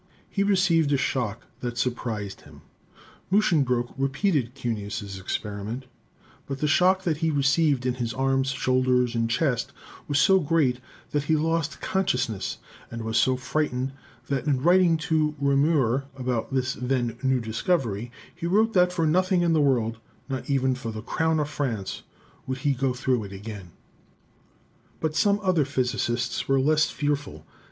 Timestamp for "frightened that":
13.37-14.47